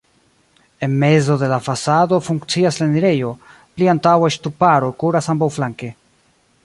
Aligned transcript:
En 0.85 0.91
mezo 1.03 1.33
de 1.41 1.49
la 1.51 1.59
fasado 1.67 2.19
funkcias 2.29 2.79
la 2.81 2.87
enirejo, 2.89 3.35
pli 3.75 3.93
antaŭe 3.95 4.33
ŝtuparo 4.37 4.91
kuras 5.05 5.31
ambaŭflanke. 5.35 5.93